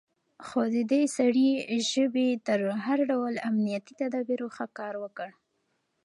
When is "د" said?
0.73-0.75